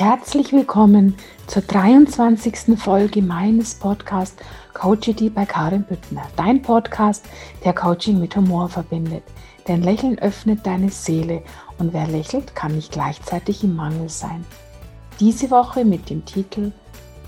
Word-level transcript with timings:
Herzlich 0.00 0.50
willkommen 0.54 1.14
zur 1.46 1.60
23. 1.60 2.78
Folge 2.78 3.20
meines 3.20 3.74
Podcasts 3.74 4.42
Coachity 4.72 5.28
bei 5.28 5.44
Karin 5.44 5.82
Büttner. 5.82 6.22
Dein 6.36 6.62
Podcast, 6.62 7.26
der 7.66 7.74
Coaching 7.74 8.18
mit 8.18 8.34
Humor 8.34 8.70
verbindet. 8.70 9.22
Denn 9.68 9.82
Lächeln 9.82 10.18
öffnet 10.18 10.64
deine 10.64 10.88
Seele 10.88 11.42
und 11.76 11.92
wer 11.92 12.06
lächelt, 12.06 12.56
kann 12.56 12.76
nicht 12.76 12.92
gleichzeitig 12.92 13.62
im 13.62 13.76
Mangel 13.76 14.08
sein. 14.08 14.42
Diese 15.20 15.50
Woche 15.50 15.84
mit 15.84 16.08
dem 16.08 16.24
Titel 16.24 16.72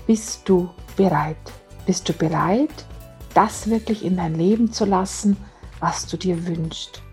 Bist 0.07 0.49
du 0.49 0.67
bereit? 0.97 1.37
Bist 1.85 2.09
du 2.09 2.13
bereit, 2.13 2.87
das 3.35 3.69
wirklich 3.69 4.03
in 4.03 4.17
dein 4.17 4.33
Leben 4.33 4.71
zu 4.73 4.85
lassen, 4.85 5.37
was 5.79 6.07
du 6.07 6.17
dir 6.17 6.47
wünschst? 6.47 7.03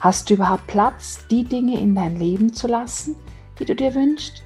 Hast 0.00 0.30
du 0.30 0.34
überhaupt 0.34 0.68
Platz, 0.68 1.18
die 1.30 1.44
Dinge 1.44 1.78
in 1.78 1.94
dein 1.94 2.18
Leben 2.18 2.54
zu 2.54 2.66
lassen, 2.66 3.14
die 3.58 3.66
du 3.66 3.76
dir 3.76 3.94
wünschst? 3.94 4.42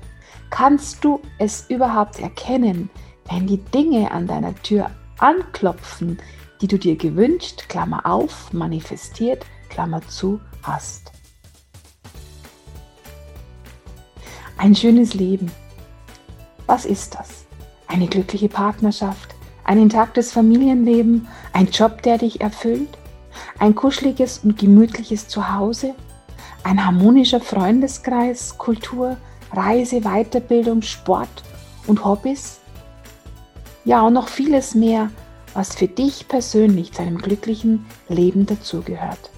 Kannst 0.50 1.04
du 1.04 1.20
es 1.38 1.66
überhaupt 1.68 2.20
erkennen, 2.20 2.90
wenn 3.28 3.46
die 3.46 3.58
Dinge 3.58 4.10
an 4.10 4.26
deiner 4.26 4.54
Tür 4.54 4.90
anklopfen, 5.18 6.18
die 6.60 6.68
du 6.68 6.78
dir 6.78 6.96
gewünscht, 6.96 7.68
Klammer 7.68 8.06
auf, 8.06 8.52
manifestiert, 8.52 9.44
Klammer 9.68 10.00
zu, 10.08 10.40
hast? 10.62 11.12
Ein 14.56 14.74
schönes 14.74 15.14
Leben. 15.14 15.50
Was 16.66 16.84
ist 16.86 17.14
das? 17.14 17.44
Eine 17.88 18.06
glückliche 18.06 18.48
Partnerschaft, 18.48 19.34
ein 19.64 19.78
intaktes 19.78 20.32
Familienleben, 20.32 21.28
ein 21.52 21.66
Job, 21.66 22.02
der 22.02 22.18
dich 22.18 22.40
erfüllt, 22.40 22.88
ein 23.58 23.74
kuscheliges 23.74 24.38
und 24.38 24.58
gemütliches 24.58 25.28
Zuhause, 25.28 25.94
ein 26.62 26.84
harmonischer 26.84 27.40
Freundeskreis, 27.40 28.56
Kultur, 28.58 29.16
Reise, 29.52 30.00
Weiterbildung, 30.02 30.82
Sport 30.82 31.42
und 31.86 32.04
Hobbys? 32.04 32.60
Ja, 33.84 34.02
und 34.02 34.14
noch 34.14 34.28
vieles 34.28 34.74
mehr, 34.74 35.10
was 35.54 35.74
für 35.74 35.88
dich 35.88 36.28
persönlich 36.28 36.92
zu 36.92 37.02
einem 37.02 37.18
glücklichen 37.18 37.86
Leben 38.08 38.46
dazugehört. 38.46 39.30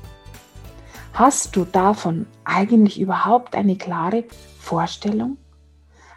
Hast 1.12 1.56
du 1.56 1.64
davon 1.64 2.26
eigentlich 2.44 3.00
überhaupt 3.00 3.54
eine 3.54 3.76
klare 3.76 4.24
Vorstellung? 4.58 5.36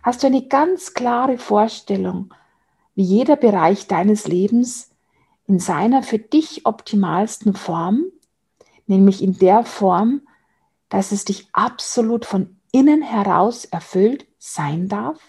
Hast 0.03 0.23
du 0.23 0.28
eine 0.28 0.48
ganz 0.48 0.94
klare 0.94 1.38
Vorstellung, 1.38 2.33
wie 2.95 3.03
jeder 3.03 3.36
Bereich 3.36 3.88
deines 3.88 4.28
Lebens 4.28 4.92
in 5.48 5.59
seiner 5.59 6.02
für 6.02 6.20
dich 6.20 6.66
optimalsten 6.66 7.53
Form, 7.55 8.05
nämlich 8.88 9.22
in 9.22 9.38
der 9.38 9.66
Form, 9.66 10.22
dass 10.89 11.11
es 11.11 11.26
dich 11.26 11.50
absolut 11.52 12.26
von 12.26 12.61
innen 12.72 13.02
heraus 13.02 13.66
erfüllt 13.66 14.27
sein 14.38 14.88
darf? 14.88 15.19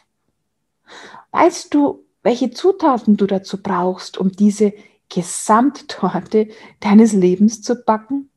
Weißt 1.31 1.73
du, 1.75 2.05
welche 2.23 2.51
Zutaten 2.51 3.17
du 3.17 3.27
dazu 3.27 3.63
brauchst, 3.63 4.19
um 4.19 4.31
diese 4.31 4.73
Gesamttorte 5.09 6.49
deines 6.81 7.13
Lebens 7.13 7.63
zu 7.63 7.77
backen? 7.77 8.31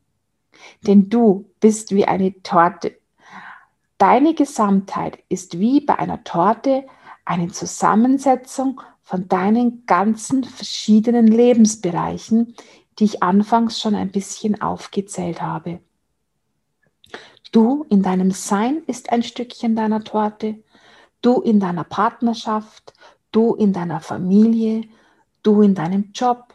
Denn 0.87 1.09
du 1.09 1.49
bist 1.59 1.91
wie 1.91 2.05
eine 2.05 2.41
Torte. 2.41 2.97
Deine 3.97 4.33
Gesamtheit 4.33 5.19
ist 5.29 5.59
wie 5.59 5.81
bei 5.81 5.97
einer 5.97 6.23
Torte 6.23 6.85
eine 7.23 7.49
Zusammensetzung 7.49 8.81
von 9.03 9.27
deinen 9.27 9.85
ganzen 9.85 10.43
verschiedenen 10.43 11.27
Lebensbereichen, 11.27 12.55
die 12.97 13.05
ich 13.05 13.23
anfangs 13.23 13.79
schon 13.79 13.95
ein 13.95 14.11
bisschen 14.11 14.61
aufgezählt 14.61 15.41
habe. 15.41 15.79
Du 17.55 17.85
in 17.87 18.01
deinem 18.01 18.31
Sein 18.31 18.83
ist 18.85 19.13
ein 19.13 19.23
Stückchen 19.23 19.77
deiner 19.77 20.03
Torte, 20.03 20.61
du 21.21 21.39
in 21.39 21.61
deiner 21.61 21.85
Partnerschaft, 21.85 22.93
du 23.31 23.55
in 23.55 23.71
deiner 23.71 24.01
Familie, 24.01 24.81
du 25.41 25.61
in 25.61 25.73
deinem 25.73 26.11
Job, 26.13 26.53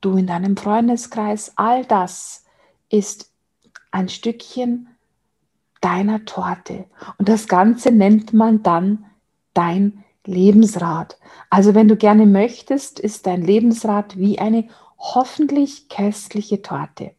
du 0.00 0.16
in 0.16 0.28
deinem 0.28 0.56
Freundeskreis, 0.56 1.54
all 1.56 1.84
das 1.84 2.44
ist 2.88 3.32
ein 3.90 4.08
Stückchen 4.08 4.86
deiner 5.80 6.24
Torte. 6.24 6.84
Und 7.16 7.28
das 7.28 7.48
Ganze 7.48 7.90
nennt 7.90 8.32
man 8.32 8.62
dann 8.62 9.06
dein 9.54 10.04
Lebensrad. 10.24 11.18
Also 11.50 11.74
wenn 11.74 11.88
du 11.88 11.96
gerne 11.96 12.26
möchtest, 12.26 13.00
ist 13.00 13.26
dein 13.26 13.42
Lebensrad 13.42 14.16
wie 14.16 14.38
eine 14.38 14.68
hoffentlich 14.98 15.88
köstliche 15.88 16.62
Torte. 16.62 17.10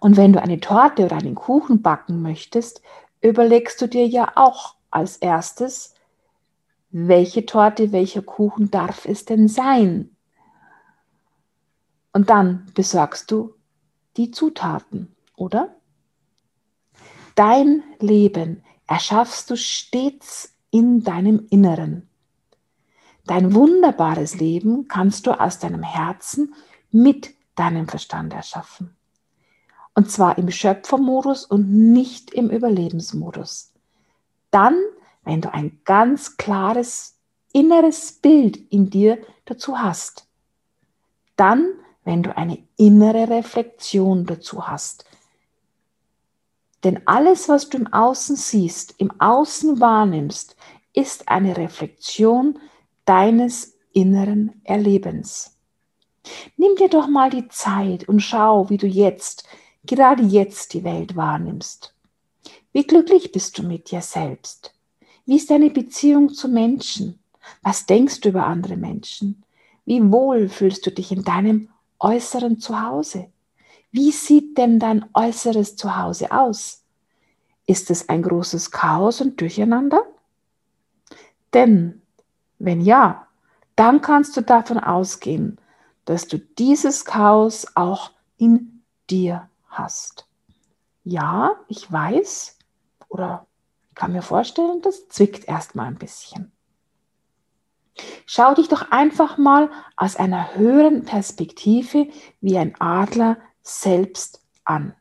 Und 0.00 0.16
wenn 0.16 0.32
du 0.32 0.40
eine 0.42 0.60
Torte 0.60 1.04
oder 1.04 1.16
einen 1.16 1.34
Kuchen 1.34 1.82
backen 1.82 2.22
möchtest, 2.22 2.82
überlegst 3.20 3.80
du 3.80 3.86
dir 3.88 4.06
ja 4.06 4.32
auch 4.34 4.76
als 4.90 5.16
erstes, 5.16 5.94
welche 6.90 7.46
Torte, 7.46 7.92
welcher 7.92 8.22
Kuchen 8.22 8.70
darf 8.70 9.06
es 9.06 9.24
denn 9.24 9.48
sein? 9.48 10.14
Und 12.12 12.28
dann 12.28 12.66
besorgst 12.74 13.30
du 13.30 13.54
die 14.16 14.30
Zutaten, 14.30 15.16
oder? 15.36 15.74
Dein 17.34 17.82
Leben 17.98 18.62
erschaffst 18.86 19.48
du 19.48 19.56
stets 19.56 20.54
in 20.70 21.02
deinem 21.02 21.46
Inneren. 21.48 22.10
Dein 23.24 23.54
wunderbares 23.54 24.34
Leben 24.34 24.88
kannst 24.88 25.26
du 25.26 25.32
aus 25.38 25.58
deinem 25.58 25.82
Herzen 25.82 26.54
mit 26.90 27.34
deinem 27.54 27.88
Verstand 27.88 28.34
erschaffen. 28.34 28.94
Und 29.94 30.10
zwar 30.10 30.38
im 30.38 30.50
Schöpfermodus 30.50 31.44
und 31.44 31.70
nicht 31.92 32.30
im 32.30 32.50
Überlebensmodus. 32.50 33.72
Dann, 34.50 34.76
wenn 35.24 35.40
du 35.40 35.52
ein 35.52 35.80
ganz 35.84 36.36
klares 36.36 37.18
inneres 37.52 38.12
Bild 38.12 38.56
in 38.72 38.90
dir 38.90 39.18
dazu 39.44 39.78
hast. 39.78 40.26
Dann, 41.36 41.72
wenn 42.04 42.22
du 42.22 42.36
eine 42.36 42.58
innere 42.76 43.28
Reflexion 43.28 44.26
dazu 44.26 44.66
hast. 44.66 45.04
Denn 46.84 47.06
alles, 47.06 47.48
was 47.48 47.68
du 47.68 47.78
im 47.78 47.92
Außen 47.92 48.34
siehst, 48.36 48.94
im 48.98 49.20
Außen 49.20 49.78
wahrnimmst, 49.80 50.56
ist 50.92 51.28
eine 51.28 51.56
Reflexion 51.56 52.58
deines 53.04 53.78
inneren 53.92 54.60
Erlebens. 54.64 55.58
Nimm 56.56 56.76
dir 56.76 56.88
doch 56.88 57.08
mal 57.08 57.30
die 57.30 57.48
Zeit 57.48 58.08
und 58.08 58.20
schau, 58.20 58.68
wie 58.68 58.78
du 58.78 58.86
jetzt 58.86 59.46
gerade 59.84 60.22
jetzt 60.22 60.74
die 60.74 60.84
Welt 60.84 61.16
wahrnimmst. 61.16 61.94
Wie 62.72 62.84
glücklich 62.86 63.32
bist 63.32 63.58
du 63.58 63.62
mit 63.62 63.90
dir 63.90 64.00
selbst? 64.00 64.74
Wie 65.26 65.36
ist 65.36 65.50
deine 65.50 65.70
Beziehung 65.70 66.32
zu 66.32 66.48
Menschen? 66.48 67.18
Was 67.62 67.86
denkst 67.86 68.20
du 68.20 68.30
über 68.30 68.46
andere 68.46 68.76
Menschen? 68.76 69.44
Wie 69.84 70.00
wohl 70.10 70.48
fühlst 70.48 70.86
du 70.86 70.90
dich 70.90 71.12
in 71.12 71.24
deinem 71.24 71.68
äußeren 71.98 72.58
Zuhause? 72.58 73.30
Wie 73.90 74.10
sieht 74.10 74.56
denn 74.56 74.78
dein 74.78 75.04
äußeres 75.12 75.76
Zuhause 75.76 76.32
aus? 76.32 76.82
Ist 77.66 77.90
es 77.90 78.08
ein 78.08 78.22
großes 78.22 78.70
Chaos 78.70 79.20
und 79.20 79.40
Durcheinander? 79.40 80.02
Denn 81.52 82.02
wenn 82.58 82.80
ja, 82.80 83.26
dann 83.76 84.00
kannst 84.00 84.36
du 84.36 84.40
davon 84.40 84.78
ausgehen, 84.78 85.58
dass 86.04 86.26
du 86.26 86.38
dieses 86.38 87.04
Chaos 87.04 87.66
auch 87.74 88.12
in 88.38 88.82
dir 89.10 89.48
hast. 89.72 90.28
Ja, 91.04 91.56
ich 91.68 91.90
weiß 91.90 92.58
oder 93.08 93.46
kann 93.94 94.12
mir 94.12 94.22
vorstellen, 94.22 94.80
das 94.82 95.08
zwickt 95.08 95.46
erstmal 95.48 95.86
ein 95.86 95.98
bisschen. 95.98 96.52
Schau 98.24 98.54
dich 98.54 98.68
doch 98.68 98.90
einfach 98.90 99.36
mal 99.36 99.70
aus 99.96 100.16
einer 100.16 100.54
höheren 100.54 101.04
Perspektive 101.04 102.08
wie 102.40 102.56
ein 102.56 102.74
Adler 102.80 103.36
selbst 103.62 104.40
an. 104.64 104.94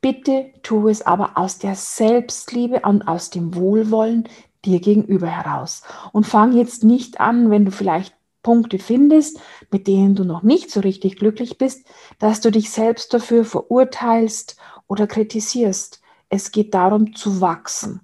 Bitte 0.00 0.52
tu 0.62 0.88
es 0.88 1.00
aber 1.00 1.38
aus 1.38 1.58
der 1.58 1.76
Selbstliebe 1.76 2.80
und 2.80 3.08
aus 3.08 3.30
dem 3.30 3.54
Wohlwollen 3.54 4.28
dir 4.64 4.80
gegenüber 4.80 5.28
heraus. 5.28 5.82
Und 6.12 6.26
fang 6.26 6.52
jetzt 6.52 6.84
nicht 6.84 7.20
an, 7.20 7.50
wenn 7.50 7.64
du 7.64 7.70
vielleicht 7.70 8.14
Punkte 8.44 8.78
findest, 8.78 9.40
mit 9.72 9.88
denen 9.88 10.14
du 10.14 10.22
noch 10.22 10.44
nicht 10.44 10.70
so 10.70 10.78
richtig 10.78 11.16
glücklich 11.16 11.58
bist, 11.58 11.84
dass 12.20 12.40
du 12.40 12.52
dich 12.52 12.70
selbst 12.70 13.12
dafür 13.12 13.44
verurteilst 13.44 14.56
oder 14.86 15.08
kritisierst. 15.08 16.00
Es 16.28 16.52
geht 16.52 16.74
darum 16.74 17.16
zu 17.16 17.40
wachsen, 17.40 18.02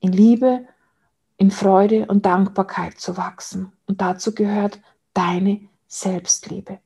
in 0.00 0.12
Liebe, 0.12 0.64
in 1.36 1.50
Freude 1.50 2.06
und 2.06 2.24
Dankbarkeit 2.24 2.98
zu 2.98 3.18
wachsen. 3.18 3.72
Und 3.86 4.00
dazu 4.00 4.34
gehört 4.34 4.80
deine 5.12 5.60
Selbstliebe. 5.86 6.78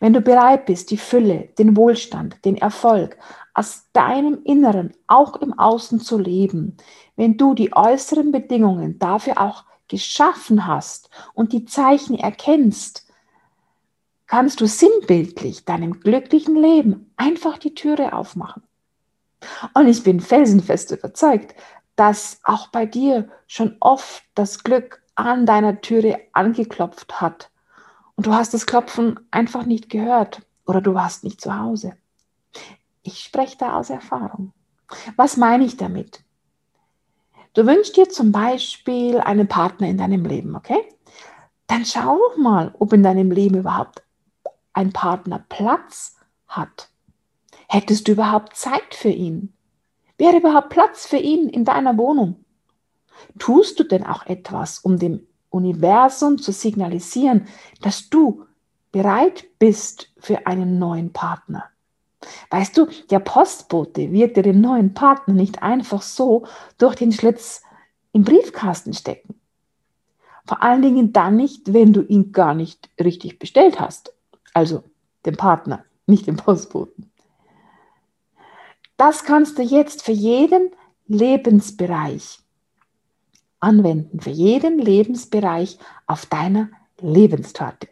Wenn 0.00 0.12
du 0.12 0.20
bereit 0.20 0.66
bist, 0.66 0.90
die 0.90 0.96
Fülle, 0.96 1.48
den 1.58 1.76
Wohlstand, 1.76 2.44
den 2.44 2.56
Erfolg 2.56 3.16
aus 3.54 3.88
deinem 3.92 4.42
Inneren 4.44 4.92
auch 5.06 5.36
im 5.36 5.58
Außen 5.58 6.00
zu 6.00 6.18
leben, 6.18 6.76
wenn 7.16 7.36
du 7.36 7.54
die 7.54 7.74
äußeren 7.74 8.32
Bedingungen 8.32 8.98
dafür 8.98 9.40
auch 9.40 9.64
geschaffen 9.88 10.66
hast 10.66 11.10
und 11.34 11.52
die 11.52 11.64
Zeichen 11.64 12.18
erkennst, 12.18 13.06
kannst 14.26 14.60
du 14.60 14.66
sinnbildlich 14.66 15.64
deinem 15.64 16.00
glücklichen 16.00 16.56
Leben 16.56 17.12
einfach 17.16 17.58
die 17.58 17.74
Türe 17.74 18.12
aufmachen. 18.12 18.62
Und 19.74 19.86
ich 19.86 20.02
bin 20.02 20.20
felsenfest 20.20 20.90
überzeugt, 20.90 21.54
dass 21.94 22.40
auch 22.42 22.68
bei 22.68 22.86
dir 22.86 23.28
schon 23.46 23.76
oft 23.80 24.22
das 24.34 24.64
Glück 24.64 25.02
an 25.14 25.46
deiner 25.46 25.80
Türe 25.80 26.20
angeklopft 26.32 27.20
hat 27.20 27.50
und 28.16 28.26
du 28.26 28.34
hast 28.34 28.54
das 28.54 28.66
Klopfen 28.66 29.20
einfach 29.30 29.64
nicht 29.64 29.88
gehört 29.90 30.42
oder 30.66 30.80
du 30.80 30.94
warst 30.94 31.22
nicht 31.22 31.40
zu 31.40 31.58
Hause. 31.58 31.96
Ich 33.02 33.20
spreche 33.20 33.56
da 33.58 33.76
aus 33.76 33.90
Erfahrung. 33.90 34.52
Was 35.16 35.36
meine 35.36 35.64
ich 35.64 35.76
damit? 35.76 36.24
Du 37.56 37.66
wünschst 37.66 37.96
dir 37.96 38.06
zum 38.10 38.32
Beispiel 38.32 39.18
einen 39.18 39.48
Partner 39.48 39.88
in 39.88 39.96
deinem 39.96 40.26
Leben, 40.26 40.56
okay? 40.56 40.84
Dann 41.66 41.86
schau 41.86 42.18
doch 42.18 42.36
mal, 42.36 42.74
ob 42.78 42.92
in 42.92 43.02
deinem 43.02 43.30
Leben 43.30 43.56
überhaupt 43.56 44.02
ein 44.74 44.92
Partner 44.92 45.42
Platz 45.48 46.16
hat. 46.46 46.90
Hättest 47.66 48.08
du 48.08 48.12
überhaupt 48.12 48.56
Zeit 48.56 48.94
für 48.94 49.08
ihn? 49.08 49.54
Wäre 50.18 50.36
überhaupt 50.36 50.68
Platz 50.68 51.06
für 51.06 51.16
ihn 51.16 51.48
in 51.48 51.64
deiner 51.64 51.96
Wohnung? 51.96 52.44
Tust 53.38 53.80
du 53.80 53.84
denn 53.84 54.04
auch 54.04 54.26
etwas, 54.26 54.80
um 54.80 54.98
dem 54.98 55.26
Universum 55.48 56.36
zu 56.36 56.52
signalisieren, 56.52 57.46
dass 57.80 58.10
du 58.10 58.44
bereit 58.92 59.46
bist 59.58 60.12
für 60.18 60.46
einen 60.46 60.78
neuen 60.78 61.14
Partner? 61.14 61.70
Weißt 62.50 62.76
du, 62.76 62.86
der 63.10 63.20
Postbote 63.20 64.12
wird 64.12 64.36
dir 64.36 64.42
den 64.42 64.60
neuen 64.60 64.94
Partner 64.94 65.34
nicht 65.34 65.62
einfach 65.62 66.02
so 66.02 66.46
durch 66.78 66.94
den 66.94 67.12
Schlitz 67.12 67.62
im 68.12 68.24
Briefkasten 68.24 68.92
stecken. 68.92 69.40
Vor 70.46 70.62
allen 70.62 70.82
Dingen 70.82 71.12
dann 71.12 71.36
nicht, 71.36 71.72
wenn 71.72 71.92
du 71.92 72.02
ihn 72.02 72.32
gar 72.32 72.54
nicht 72.54 72.88
richtig 73.00 73.38
bestellt 73.38 73.80
hast. 73.80 74.14
Also 74.54 74.84
den 75.24 75.36
Partner, 75.36 75.84
nicht 76.06 76.26
den 76.26 76.36
Postboten. 76.36 77.10
Das 78.96 79.24
kannst 79.24 79.58
du 79.58 79.62
jetzt 79.62 80.02
für 80.02 80.12
jeden 80.12 80.70
Lebensbereich 81.06 82.38
anwenden, 83.60 84.20
für 84.20 84.30
jeden 84.30 84.78
Lebensbereich 84.78 85.78
auf 86.06 86.26
deiner 86.26 86.70
Lebenstorte. 87.00 87.88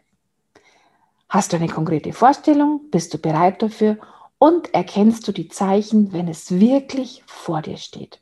Hast 1.29 1.51
du 1.51 1.57
eine 1.57 1.67
konkrete 1.67 2.13
Vorstellung? 2.13 2.89
Bist 2.91 3.13
du 3.13 3.17
bereit 3.17 3.61
dafür? 3.61 3.97
Und 4.37 4.73
erkennst 4.73 5.27
du 5.27 5.31
die 5.31 5.47
Zeichen, 5.47 6.13
wenn 6.13 6.27
es 6.27 6.59
wirklich 6.59 7.23
vor 7.25 7.61
dir 7.61 7.77
steht? 7.77 8.21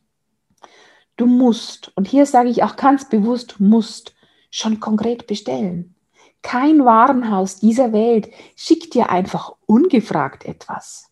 Du 1.17 1.25
musst, 1.25 1.91
und 1.95 2.07
hier 2.07 2.25
sage 2.25 2.49
ich 2.49 2.63
auch 2.63 2.75
ganz 2.75 3.09
bewusst, 3.09 3.59
musst 3.59 4.15
schon 4.49 4.79
konkret 4.79 5.27
bestellen. 5.27 5.95
Kein 6.41 6.85
Warenhaus 6.85 7.59
dieser 7.59 7.93
Welt 7.93 8.29
schickt 8.55 8.93
dir 8.93 9.09
einfach 9.09 9.53
ungefragt 9.65 10.45
etwas. 10.45 11.09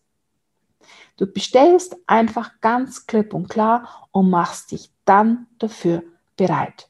Du 1.16 1.26
bestellst 1.26 1.96
einfach 2.06 2.60
ganz 2.60 3.06
klipp 3.06 3.32
und 3.34 3.48
klar 3.48 4.08
und 4.12 4.30
machst 4.30 4.72
dich 4.72 4.90
dann 5.04 5.46
dafür 5.58 6.02
bereit. 6.36 6.88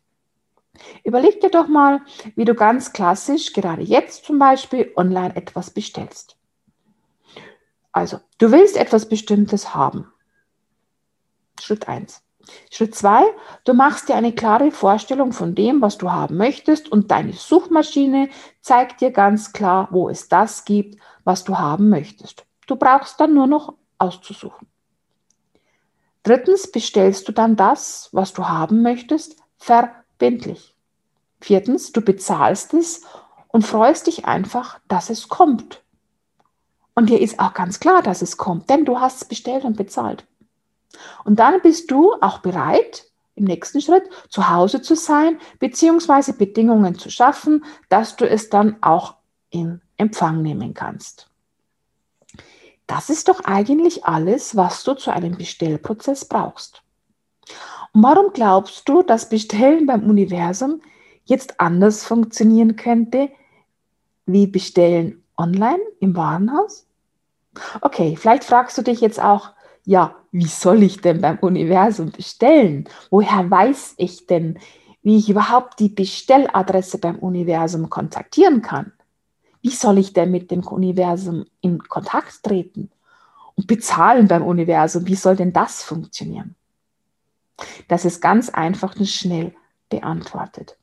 Überleg 1.04 1.40
dir 1.40 1.50
doch 1.50 1.68
mal, 1.68 2.00
wie 2.34 2.44
du 2.44 2.54
ganz 2.54 2.92
klassisch, 2.92 3.52
gerade 3.52 3.82
jetzt 3.82 4.24
zum 4.24 4.38
Beispiel, 4.38 4.92
online 4.96 5.36
etwas 5.36 5.70
bestellst. 5.70 6.36
Also, 7.92 8.20
du 8.38 8.50
willst 8.50 8.76
etwas 8.76 9.08
Bestimmtes 9.08 9.74
haben. 9.74 10.10
Schritt 11.60 11.86
1. 11.86 12.22
Schritt 12.70 12.94
2, 12.94 13.22
du 13.64 13.74
machst 13.74 14.08
dir 14.08 14.16
eine 14.16 14.34
klare 14.34 14.72
Vorstellung 14.72 15.32
von 15.32 15.54
dem, 15.54 15.80
was 15.80 15.98
du 15.98 16.10
haben 16.10 16.36
möchtest 16.36 16.90
und 16.90 17.10
deine 17.10 17.34
Suchmaschine 17.34 18.30
zeigt 18.60 19.00
dir 19.00 19.12
ganz 19.12 19.52
klar, 19.52 19.88
wo 19.92 20.08
es 20.08 20.28
das 20.28 20.64
gibt, 20.64 20.98
was 21.24 21.44
du 21.44 21.58
haben 21.58 21.88
möchtest. 21.88 22.44
Du 22.66 22.76
brauchst 22.76 23.20
dann 23.20 23.34
nur 23.34 23.46
noch 23.46 23.74
auszusuchen. 23.98 24.66
Drittens 26.24 26.70
bestellst 26.70 27.28
du 27.28 27.32
dann 27.32 27.56
das, 27.56 28.08
was 28.12 28.32
du 28.32 28.48
haben 28.48 28.82
möchtest, 28.82 29.36
verbindlich. 29.58 30.74
Viertens, 31.40 31.92
du 31.92 32.00
bezahlst 32.00 32.74
es 32.74 33.02
und 33.48 33.66
freust 33.66 34.06
dich 34.06 34.24
einfach, 34.24 34.80
dass 34.88 35.10
es 35.10 35.28
kommt. 35.28 35.81
Und 36.94 37.08
dir 37.08 37.20
ist 37.20 37.38
auch 37.38 37.54
ganz 37.54 37.80
klar, 37.80 38.02
dass 38.02 38.22
es 38.22 38.36
kommt, 38.36 38.68
denn 38.68 38.84
du 38.84 39.00
hast 39.00 39.22
es 39.22 39.28
bestellt 39.28 39.64
und 39.64 39.76
bezahlt. 39.76 40.26
Und 41.24 41.38
dann 41.38 41.60
bist 41.62 41.90
du 41.90 42.12
auch 42.20 42.38
bereit, 42.38 43.06
im 43.34 43.44
nächsten 43.44 43.80
Schritt 43.80 44.04
zu 44.28 44.50
Hause 44.50 44.82
zu 44.82 44.94
sein, 44.94 45.38
beziehungsweise 45.58 46.34
Bedingungen 46.34 46.98
zu 46.98 47.10
schaffen, 47.10 47.64
dass 47.88 48.16
du 48.16 48.28
es 48.28 48.50
dann 48.50 48.76
auch 48.82 49.14
in 49.50 49.80
Empfang 49.96 50.42
nehmen 50.42 50.74
kannst. 50.74 51.28
Das 52.86 53.08
ist 53.08 53.28
doch 53.28 53.40
eigentlich 53.44 54.04
alles, 54.04 54.54
was 54.54 54.84
du 54.84 54.94
zu 54.94 55.10
einem 55.10 55.36
Bestellprozess 55.38 56.26
brauchst. 56.26 56.82
Und 57.94 58.02
warum 58.02 58.32
glaubst 58.32 58.88
du, 58.88 59.02
dass 59.02 59.28
Bestellen 59.28 59.86
beim 59.86 60.08
Universum 60.08 60.82
jetzt 61.24 61.58
anders 61.60 62.04
funktionieren 62.04 62.76
könnte 62.76 63.30
wie 64.26 64.46
Bestellen 64.46 65.21
online 65.36 65.82
im 66.00 66.16
Warenhaus? 66.16 66.86
Okay, 67.80 68.16
vielleicht 68.16 68.44
fragst 68.44 68.78
du 68.78 68.82
dich 68.82 69.00
jetzt 69.00 69.20
auch, 69.20 69.50
ja, 69.84 70.14
wie 70.30 70.46
soll 70.46 70.82
ich 70.82 71.00
denn 71.00 71.20
beim 71.20 71.38
Universum 71.38 72.10
bestellen? 72.10 72.88
Woher 73.10 73.50
weiß 73.50 73.94
ich 73.98 74.26
denn, 74.26 74.58
wie 75.02 75.18
ich 75.18 75.28
überhaupt 75.28 75.80
die 75.80 75.88
Bestelladresse 75.88 76.98
beim 76.98 77.18
Universum 77.18 77.90
kontaktieren 77.90 78.62
kann? 78.62 78.92
Wie 79.60 79.70
soll 79.70 79.98
ich 79.98 80.12
denn 80.12 80.30
mit 80.30 80.50
dem 80.50 80.66
Universum 80.66 81.44
in 81.60 81.82
Kontakt 81.82 82.42
treten? 82.42 82.90
Und 83.54 83.66
bezahlen 83.66 84.28
beim 84.28 84.42
Universum, 84.42 85.06
wie 85.06 85.14
soll 85.14 85.36
denn 85.36 85.52
das 85.52 85.82
funktionieren? 85.82 86.54
Das 87.88 88.04
ist 88.04 88.20
ganz 88.20 88.48
einfach 88.48 88.96
und 88.96 89.06
schnell 89.06 89.54
beantwortet. 89.90 90.78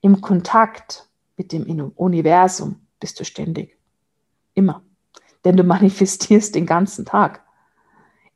Im 0.00 0.20
Kontakt 0.22 1.06
mit 1.36 1.52
dem 1.52 1.92
Universum 1.94 2.80
bist 2.98 3.20
du 3.20 3.24
ständig. 3.24 3.76
Immer. 4.56 4.82
Denn 5.44 5.56
du 5.56 5.62
manifestierst 5.62 6.56
den 6.56 6.66
ganzen 6.66 7.04
Tag. 7.04 7.44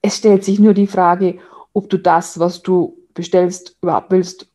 Es 0.03 0.19
stellt 0.19 0.45
sich 0.45 0.61
nur 0.61 0.75
die 0.75 0.87
Frage, 0.87 1.41
ob 1.73 1.91
du 1.91 1.99
das, 1.99 2.39
was 2.39 2.63
du 2.63 2.97
bestellst, 3.15 3.77
überhaupt 3.83 4.13
willst 4.13 4.47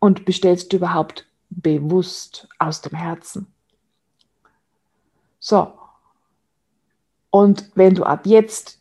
und 0.00 0.24
bestellst 0.24 0.72
du 0.72 0.78
überhaupt 0.78 1.28
bewusst 1.50 2.48
aus 2.58 2.80
dem 2.80 2.96
Herzen. 2.96 3.46
So. 5.38 5.72
Und 7.30 7.70
wenn 7.74 7.94
du 7.94 8.04
ab 8.04 8.26
jetzt 8.26 8.80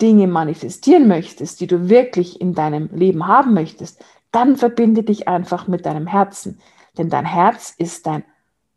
Dinge 0.00 0.26
manifestieren 0.26 1.08
möchtest, 1.08 1.60
die 1.60 1.66
du 1.66 1.88
wirklich 1.88 2.40
in 2.40 2.54
deinem 2.54 2.88
Leben 2.92 3.26
haben 3.26 3.52
möchtest, 3.52 4.04
dann 4.30 4.56
verbinde 4.56 5.02
dich 5.02 5.28
einfach 5.28 5.66
mit 5.66 5.86
deinem 5.86 6.06
Herzen. 6.06 6.60
Denn 6.98 7.10
dein 7.10 7.24
Herz 7.24 7.74
ist 7.76 8.06
dein 8.06 8.24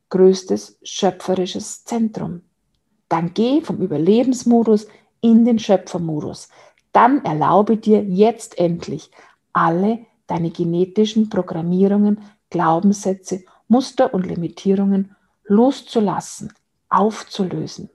größtes 0.09 0.79
schöpferisches 0.83 1.83
Zentrum. 1.83 2.41
Dann 3.07 3.33
geh 3.33 3.61
vom 3.61 3.77
Überlebensmodus 3.77 4.87
in 5.21 5.45
den 5.45 5.59
Schöpfermodus. 5.59 6.49
Dann 6.91 7.23
erlaube 7.25 7.77
dir 7.77 8.03
jetzt 8.03 8.57
endlich 8.57 9.11
alle 9.53 10.05
deine 10.27 10.51
genetischen 10.51 11.29
Programmierungen, 11.29 12.21
Glaubenssätze, 12.49 13.43
Muster 13.67 14.13
und 14.13 14.25
Limitierungen 14.25 15.15
loszulassen, 15.43 16.53
aufzulösen. 16.89 17.89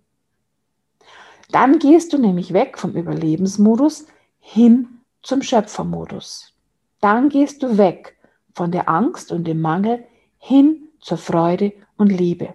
Dann 1.51 1.79
gehst 1.79 2.13
du 2.13 2.19
nämlich 2.19 2.53
weg 2.53 2.79
vom 2.79 2.93
Überlebensmodus 2.93 4.07
hin 4.41 5.01
zum 5.23 5.43
Schöpfermodus. 5.43 6.53
Dann 7.01 7.29
gehst 7.29 7.63
du 7.63 7.79
weg 7.79 8.17
von 8.55 8.73
der 8.73 8.89
Angst 8.89 9.31
und 9.31 9.45
dem 9.45 9.61
Mangel 9.61 10.05
hin 10.39 10.89
zur 11.01 11.19
Freude 11.19 11.73
und 11.97 12.09
Liebe. 12.09 12.55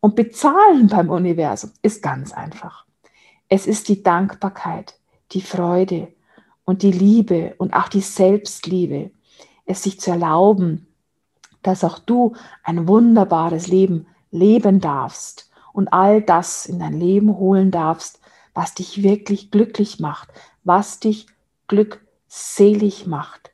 Und 0.00 0.16
bezahlen 0.16 0.88
beim 0.88 1.10
Universum 1.10 1.72
ist 1.82 2.02
ganz 2.02 2.32
einfach. 2.32 2.86
Es 3.48 3.66
ist 3.66 3.88
die 3.88 4.02
Dankbarkeit, 4.02 4.94
die 5.32 5.42
Freude 5.42 6.08
und 6.64 6.82
die 6.82 6.92
Liebe 6.92 7.54
und 7.58 7.74
auch 7.74 7.88
die 7.88 8.00
Selbstliebe, 8.00 9.10
es 9.66 9.82
sich 9.82 10.00
zu 10.00 10.10
erlauben, 10.10 10.86
dass 11.62 11.84
auch 11.84 11.98
du 11.98 12.34
ein 12.62 12.88
wunderbares 12.88 13.66
Leben 13.66 14.06
leben 14.30 14.80
darfst 14.80 15.50
und 15.72 15.92
all 15.92 16.22
das 16.22 16.66
in 16.66 16.78
dein 16.78 16.98
Leben 16.98 17.36
holen 17.36 17.70
darfst, 17.70 18.20
was 18.54 18.74
dich 18.74 19.02
wirklich 19.02 19.50
glücklich 19.50 20.00
macht, 20.00 20.28
was 20.64 21.00
dich 21.00 21.26
glückselig 21.68 23.06
macht. 23.06 23.50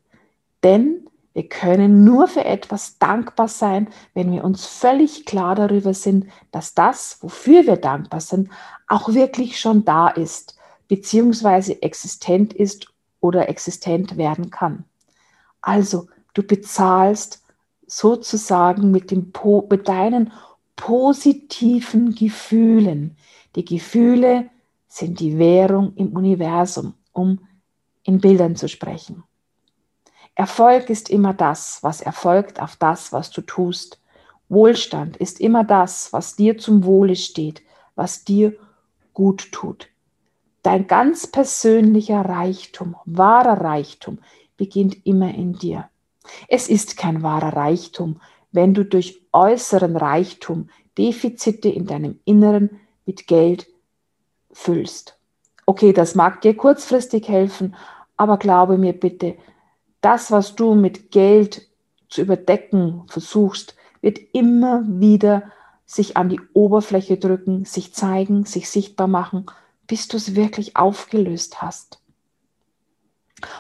Denn 0.63 1.07
wir 1.37 1.51
können 1.51 2.03
nur 2.03 2.29
für 2.29 2.47
etwas 2.47 2.99
dankbar 2.99 3.49
sein, 3.49 3.89
wenn 4.15 4.33
wir 4.33 4.43
uns 4.43 4.65
völlig 4.65 5.27
klar 5.27 5.55
darüber 5.55 5.93
sind, 5.93 6.29
dass 6.51 6.73
das, 6.73 7.19
wofür 7.21 7.67
wir 7.67 7.77
dankbar 7.77 8.21
sind, 8.21 8.49
auch 8.89 9.13
wirklich 9.13 9.61
schon 9.61 9.85
da 9.85 10.09
ist, 10.09 10.57
beziehungsweise 10.89 11.83
existent 11.83 12.55
ist 12.55 12.87
oder 13.21 13.51
existent 13.51 14.17
werden 14.17 14.51
kann. 14.51 14.87
Also, 15.61 16.07
du 16.33 16.43
bezahlst 16.43 17.45
sozusagen 17.87 18.91
mit, 18.91 19.11
dem, 19.11 19.31
mit 19.69 19.89
deinen 19.89 20.33
positiven 20.75 22.15
Gefühlen. 22.15 23.15
Die 23.57 23.65
Gefühle 23.67 24.49
sind 24.89 25.21
die 25.21 25.37
Währung 25.37 25.93
im 25.97 26.17
Universum, 26.17 26.95
um 27.13 27.41
in 28.05 28.21
Bildern 28.23 28.57
zu 28.57 28.71
sprechen. 28.71 29.23
Erfolg 30.37 30.91
ist 30.91 31.09
immer 31.09 31.33
das, 31.33 31.83
was 31.83 32.03
erfolgt 32.03 32.61
auf 32.61 32.77
das, 32.77 33.11
was 33.11 33.31
du 33.31 33.41
tust. 33.41 33.99
Wohlstand 34.51 35.17
ist 35.17 35.41
immer 35.41 35.65
das, 35.65 36.13
was 36.13 36.37
dir 36.37 36.59
zum 36.59 36.85
Wohle 36.85 37.17
steht, 37.17 37.63
was 37.95 38.23
dir 38.23 38.55
gut 39.15 39.51
tut. 39.51 39.89
Dein 40.63 40.87
ganz 40.87 41.27
persönlicher 41.27 42.21
Reichtum, 42.21 42.97
wahrer 43.07 43.63
Reichtum, 43.63 44.19
beginnt 44.59 45.07
immer 45.07 45.35
in 45.35 45.55
dir. 45.55 45.89
Es 46.49 46.69
ist 46.69 46.99
kein 46.99 47.23
wahrer 47.23 47.57
Reichtum, 47.57 48.21
wenn 48.53 48.75
du 48.75 48.85
durch 48.85 49.23
äußeren 49.33 49.97
Reichtum 49.97 50.69
Defizite 50.99 51.71
in 51.71 51.87
deinem 51.87 52.21
Inneren 52.27 52.79
mit 53.07 53.27
Geld 53.27 53.69
füllst. 54.53 55.19
Okay, 55.65 55.95
das 55.95 56.15
mag 56.15 56.43
dir 56.43 56.55
kurzfristig 56.55 57.27
helfen, 57.27 57.75
aber 58.19 58.37
glaube 58.37 58.77
mir 58.77 58.93
bitte, 58.93 59.37
das, 60.07 60.31
was 60.31 60.55
du 60.55 60.75
mit 60.75 61.11
Geld 61.11 61.69
zu 62.09 62.23
überdecken 62.23 63.03
versuchst, 63.09 63.75
wird 64.01 64.19
immer 64.33 64.83
wieder 64.87 65.51
sich 65.85 66.17
an 66.17 66.29
die 66.29 66.41
Oberfläche 66.53 67.17
drücken, 67.17 67.65
sich 67.65 67.93
zeigen, 67.95 68.45
sich 68.45 68.71
sichtbar 68.71 69.09
machen 69.09 69.47
bis 69.87 70.09
du 70.09 70.17
es 70.17 70.35
wirklich 70.35 70.77
aufgelöst 70.77 71.63
hast. 71.63 72.01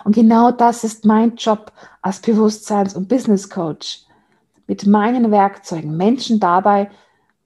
Und 0.04 0.14
genau 0.14 0.50
das 0.50 0.84
ist 0.84 1.04
mein 1.04 1.36
Job 1.36 1.72
als 2.02 2.20
Bewusstseins- 2.20 2.94
und 2.94 3.08
Business 3.08 3.50
Coach. 3.50 4.04
Mit 4.66 4.86
meinen 4.86 5.30
Werkzeugen 5.30 5.96
Menschen 5.96 6.40
dabei, 6.40 6.90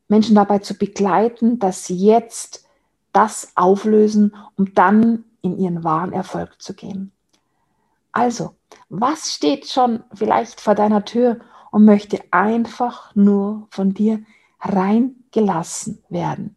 Menschen 0.08 0.34
dabei 0.34 0.60
zu 0.60 0.74
begleiten, 0.74 1.58
dass 1.58 1.84
sie 1.84 1.96
jetzt 1.96 2.66
das 3.12 3.52
auflösen, 3.56 4.34
um 4.56 4.74
dann 4.74 5.24
in 5.42 5.58
ihren 5.58 5.84
wahren 5.84 6.12
Erfolg 6.12 6.60
zu 6.62 6.74
gehen. 6.74 7.12
Also, 8.12 8.54
was 8.90 9.32
steht 9.32 9.68
schon 9.68 10.02
vielleicht 10.12 10.60
vor 10.60 10.74
deiner 10.74 11.04
Tür 11.04 11.38
und 11.70 11.84
möchte 11.84 12.20
einfach 12.32 13.14
nur 13.14 13.68
von 13.70 13.94
dir 13.94 14.20
reingelassen 14.58 16.02
werden? 16.08 16.56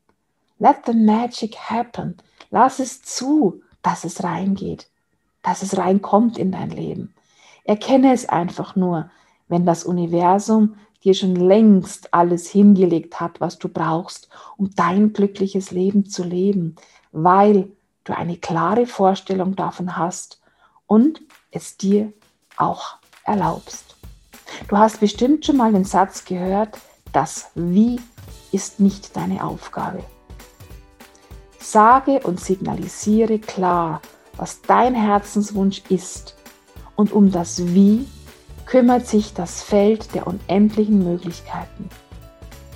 Let 0.58 0.78
the 0.88 0.94
magic 0.94 1.56
happen. 1.56 2.18
Lass 2.50 2.80
es 2.80 3.04
zu, 3.04 3.62
dass 3.84 4.04
es 4.04 4.24
reingeht, 4.24 4.90
dass 5.44 5.62
es 5.62 5.78
reinkommt 5.78 6.38
in 6.38 6.52
dein 6.52 6.72
Leben. 6.72 7.14
Erkenne 7.66 8.14
es 8.14 8.28
einfach 8.28 8.76
nur, 8.76 9.12
wenn 9.48 9.66
das 9.66 9.84
Universum 9.84 10.76
dir 11.04 11.14
schon 11.14 11.36
längst 11.36 12.14
alles 12.14 12.50
hingelegt 12.50 13.20
hat, 13.20 13.42
was 13.42 13.60
du 13.60 13.70
brauchst, 13.70 14.30
um 14.58 14.72
dein 14.76 15.14
glückliches 15.14 15.70
Leben 15.70 16.08
zu 16.08 16.24
leben, 16.24 16.78
weil 17.12 17.72
du 18.06 18.18
eine 18.18 18.38
klare 18.38 18.88
Vorstellung 18.88 19.56
davon 19.56 19.98
hast 19.98 20.42
und 20.88 21.22
es 21.52 21.78
dir 21.78 22.14
auch 22.58 22.98
erlaubst. 23.26 23.96
Du 24.68 24.78
hast 24.78 25.00
bestimmt 25.00 25.46
schon 25.46 25.58
mal 25.58 25.72
den 25.72 25.86
Satz 25.86 26.26
gehört, 26.26 26.78
das 27.12 27.48
Wie 27.56 28.00
ist 28.52 28.80
nicht 28.80 29.16
deine 29.16 29.44
Aufgabe. 29.44 30.04
Sage 31.60 32.20
und 32.20 32.40
signalisiere 32.40 33.40
klar, 33.40 34.02
was 34.38 34.62
dein 34.62 34.96
Herzenswunsch 34.96 35.82
ist. 35.90 36.36
Und 36.96 37.12
um 37.12 37.32
das 37.32 37.74
Wie 37.74 38.06
kümmert 38.66 39.08
sich 39.08 39.34
das 39.34 39.64
Feld 39.64 40.14
der 40.14 40.28
unendlichen 40.28 41.04
Möglichkeiten. 41.04 41.90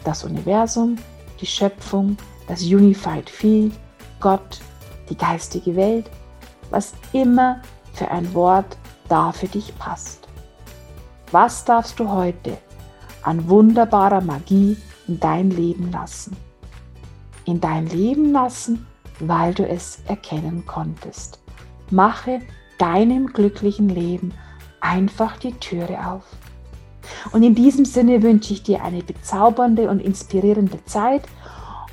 Das 0.03 0.24
Universum, 0.24 0.98
die 1.39 1.46
Schöpfung, 1.46 2.17
das 2.48 2.62
Unified 2.63 3.29
Field, 3.29 3.74
Gott, 4.19 4.60
die 5.10 5.17
geistige 5.17 5.75
Welt, 5.75 6.10
was 6.69 6.93
immer 7.13 7.62
für 7.93 8.10
ein 8.10 8.34
Wort 8.34 8.77
da 9.08 9.32
für 9.32 9.48
dich 9.48 9.78
passt. 9.78 10.28
Was 11.32 11.66
darfst 11.66 12.00
du 12.00 12.10
heute 12.10 12.58
an 13.24 13.50
wunderbarer 13.50 14.22
Magie 14.22 14.78
in 15.08 15.20
dein 15.20 15.50
Leben 15.50 15.92
lassen? 15.92 16.36
in 17.48 17.62
dein 17.62 17.88
Leben 17.88 18.32
lassen, 18.34 18.86
weil 19.20 19.54
du 19.54 19.66
es 19.68 20.00
erkennen 20.06 20.66
konntest. 20.68 21.40
Mache 21.90 22.42
deinem 22.78 23.28
glücklichen 23.28 23.90
Leben 23.90 24.34
einfach 24.82 25.38
die 25.38 25.54
Türe 25.54 26.06
auf. 26.06 26.24
Und 27.32 27.42
in 27.42 27.56
diesem 27.56 27.86
Sinne 27.86 28.22
wünsche 28.22 28.54
ich 28.54 28.64
dir 28.64 28.84
eine 28.84 29.02
bezaubernde 29.02 29.90
und 29.90 30.02
inspirierende 30.02 30.84
Zeit 30.86 31.24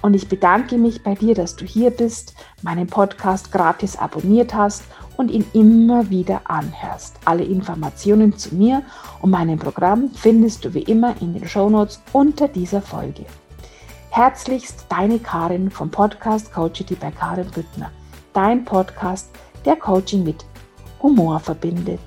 und 0.02 0.14
ich 0.14 0.28
bedanke 0.28 0.76
mich 0.76 1.02
bei 1.02 1.14
dir, 1.14 1.34
dass 1.34 1.56
du 1.56 1.64
hier 1.64 1.90
bist, 1.90 2.34
meinen 2.62 2.88
Podcast 2.88 3.52
gratis 3.52 3.96
abonniert 3.96 4.52
hast 4.52 4.82
und 5.16 5.30
ihn 5.30 5.44
immer 5.52 6.10
wieder 6.10 6.42
anhörst. 6.44 7.16
Alle 7.24 7.44
Informationen 7.44 8.36
zu 8.36 8.54
mir 8.54 8.82
und 9.22 9.30
meinem 9.30 9.58
Programm 9.58 10.10
findest 10.14 10.64
du 10.64 10.74
wie 10.74 10.82
immer 10.82 11.14
in 11.20 11.34
den 11.34 11.46
Shownotes 11.46 12.00
unter 12.12 12.48
dieser 12.48 12.82
Folge. 12.82 13.24
Herzlichst 14.10 14.86
deine 14.88 15.18
Karin 15.18 15.70
vom 15.70 15.90
Podcast 15.90 16.52
Coachity 16.52 16.94
bei 16.94 17.10
Karin 17.10 17.50
Büttner. 17.50 17.90
Dein 18.32 18.64
Podcast, 18.64 19.30
der 19.64 19.76
Coaching 19.76 20.24
mit 20.24 20.44
Humor 21.02 21.40
verbindet. 21.40 22.00